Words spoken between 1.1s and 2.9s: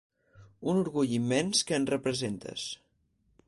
immens que ens representes.